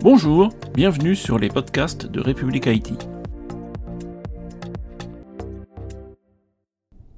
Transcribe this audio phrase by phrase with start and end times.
[0.00, 2.96] Bonjour, bienvenue sur les podcasts de République Haïti.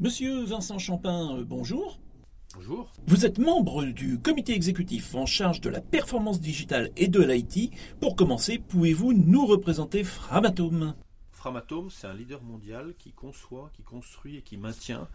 [0.01, 1.99] Monsieur Vincent Champin, euh, bonjour.
[2.55, 2.93] Bonjour.
[3.07, 7.73] Vous êtes membre du comité exécutif en charge de la performance digitale et de l'IT.
[8.01, 10.95] Pour commencer, pouvez-vous nous représenter Framatome?
[11.31, 15.09] Framatome, c'est un leader mondial qui conçoit, qui construit et qui maintient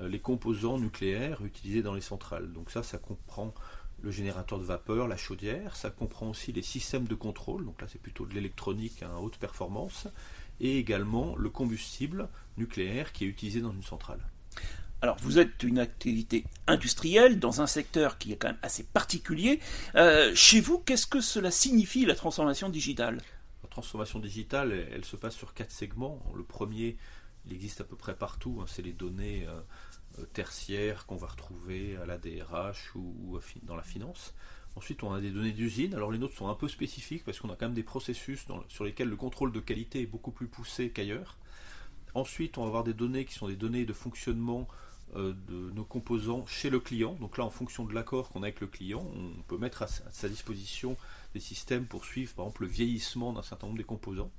[0.00, 2.52] euh, les composants nucléaires utilisés dans les centrales.
[2.52, 3.52] Donc ça, ça comprend
[4.02, 7.88] le générateur de vapeur, la chaudière, ça comprend aussi les systèmes de contrôle, donc là
[7.90, 10.08] c'est plutôt de l'électronique à haute performance,
[10.60, 14.20] et également le combustible nucléaire qui est utilisé dans une centrale.
[15.02, 19.60] Alors, vous êtes une activité industrielle dans un secteur qui est quand même assez particulier.
[19.94, 23.20] Euh, chez vous, qu'est-ce que cela signifie la transformation digitale?
[23.62, 26.22] La transformation digitale, elle, se passe sur quatre segments.
[26.34, 26.96] Le premier,
[27.44, 31.28] il existe à peu près partout, hein, c'est les données euh, euh, tertiaires qu'on va
[31.28, 34.34] retrouver à la DRH ou, dans la finance.
[34.76, 35.94] Ensuite, on a des données d'usine.
[35.94, 38.84] Alors les nôtres sont un peu spécifiques parce qu'on a quand même des processus sur
[38.84, 41.36] lesquels le contrôle de qualité est beaucoup plus poussé qu'ailleurs.
[42.14, 44.68] Ensuite, on va avoir des données qui sont des données de fonctionnement
[45.14, 47.14] euh, de nos composants chez le client.
[47.20, 49.86] Donc là, en fonction de l'accord qu'on a avec le client, on peut mettre à
[49.86, 50.96] sa disposition
[51.32, 54.30] des systèmes pour suivre, par exemple, le vieillissement d'un certain nombre des composants.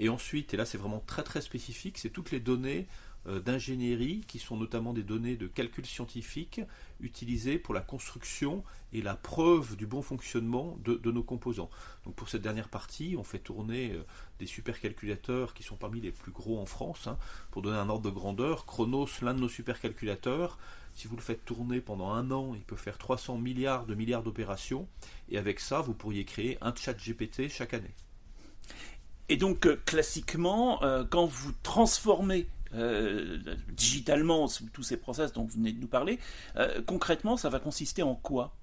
[0.00, 2.86] Et ensuite, et là c'est vraiment très très spécifique, c'est toutes les données
[3.26, 6.62] euh, d'ingénierie, qui sont notamment des données de calcul scientifique
[7.00, 11.68] utilisées pour la construction et la preuve du bon fonctionnement de, nos composants.
[12.06, 14.02] Donc pour cette dernière partie, on fait tourner euh,
[14.38, 17.06] des supercalculateurs qui sont parmi les plus gros en France.
[17.06, 17.18] Hein.
[17.50, 20.58] Pour donner un ordre de grandeur, Chronos, l'un de nos supercalculateurs,
[20.94, 24.22] si vous le faites tourner pendant un an, il peut faire 300 milliards de milliards
[24.22, 24.88] d'opérations.
[25.28, 27.94] Et avec ça, vous pourriez créer un chat GPT chaque année.
[29.30, 33.38] Et donc, euh, classiquement, quand vous transformez euh,
[33.72, 36.20] digitalement tous ces process dont vous venez de nous parler.
[36.54, 38.54] Euh, concrètement, ça va consister en quoi?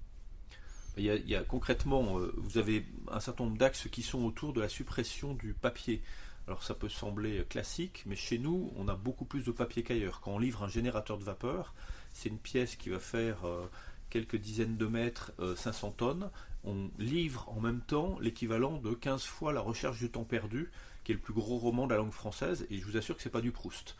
[0.96, 4.62] Il y, a, concrètement, euh, vous avez un certain nombre d'axes qui sont autour de
[4.62, 6.02] la suppression du papier.
[6.46, 10.22] Alors ça peut sembler classique, mais chez nous, on a beaucoup plus de papier qu'ailleurs.
[10.22, 11.74] Quand on livre un générateur de vapeur,
[12.14, 13.36] c'est une pièce qui va faire
[14.08, 16.30] quelques dizaines de mètres, 500 tonnes.
[16.68, 20.70] On livre en même temps l'équivalent de 15 fois la recherche du temps perdu
[21.08, 23.22] qui est le plus gros roman de la langue française, et je vous assure que
[23.22, 23.96] c'est pas du Proust.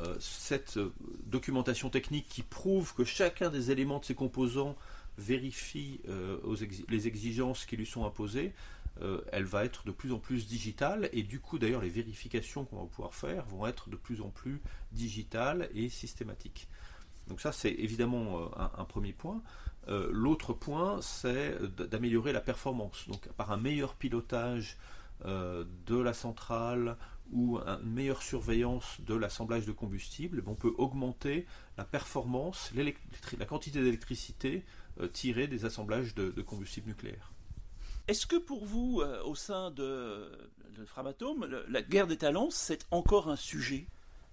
[0.00, 0.92] Euh, cette euh,
[1.26, 4.74] documentation technique qui prouve que chacun des éléments de ses composants
[5.18, 6.38] vérifie euh,
[6.88, 8.52] les exigences qui lui sont imposées,
[9.30, 12.80] elle va être de plus en plus digitale, et du coup d'ailleurs les vérifications qu'on
[12.80, 16.66] va pouvoir faire vont être de plus en plus digitales et systématiques.
[17.28, 19.42] Donc ça c'est évidemment un, premier point.
[19.86, 23.06] L'autre point c'est d'améliorer la performance.
[23.08, 24.76] Donc par un meilleur pilotage
[25.24, 26.96] euh, de la centrale
[27.32, 31.44] ou une meilleure surveillance de l'assemblage de combustible, on peut augmenter
[31.76, 32.70] la performance,
[33.36, 34.64] la quantité d'électricité
[35.00, 37.32] euh, tirée des assemblages de, combustible nucléaire.
[38.06, 40.30] Est-ce que pour vous, euh, au sein de,
[40.86, 43.88] Framatome, la guerre des talents, c'est encore un sujet?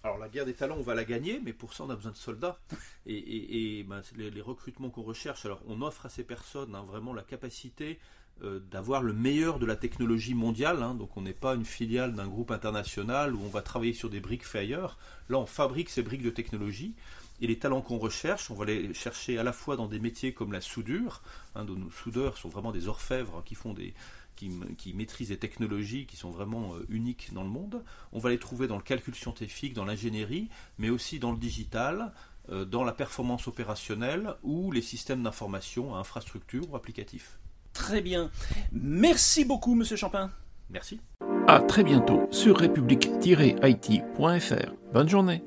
[0.05, 2.11] Alors la guerre des talents, on va la gagner, mais pour ça on a besoin
[2.11, 2.59] de soldats.
[3.07, 7.23] Et, ben, les, recrutements qu'on recherche, alors on offre à ces personnes hein, vraiment la
[7.23, 7.97] capacité
[8.43, 10.83] euh, d'avoir le meilleur de la technologie mondiale.
[10.83, 10.93] Hein.
[10.93, 14.19] donc on n'est pas une filiale d'un groupe international où on va travailler sur des
[14.19, 14.99] briques faits ailleurs.
[15.29, 16.93] Là on fabrique ces briques de technologie.
[17.41, 20.33] Et les talents qu'on recherche, on va les chercher à la fois dans des métiers
[20.33, 21.22] comme la soudure.
[21.55, 23.93] Hein, nos soudeurs sont vraiment des orfèvres qui font des,
[24.35, 27.84] qui, maîtrisent des technologies qui sont vraiment euh, uniques dans le monde.
[28.12, 32.13] On va les trouver dans le calcul scientifique, dans l'ingénierie, mais aussi dans le digital,
[32.50, 37.40] euh, dans la performance opérationnelle ou les systèmes d'information, infrastructures ou applicatifs.
[37.73, 38.31] Très bien.
[38.72, 40.31] Merci beaucoup, Monsieur Champin.
[40.69, 41.00] Merci.
[41.47, 44.73] À très bientôt sur république-it.fr.
[44.94, 45.44] Bonne journée.